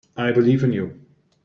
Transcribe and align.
I 0.17 0.31
believe 0.31 0.63
in 0.63 0.73
you. 0.73 0.99